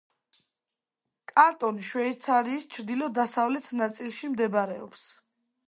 [1.31, 5.09] კანტონი შვეიცარიის ჩრდილო-დასავლეთ ნაწილში მდებარეობს.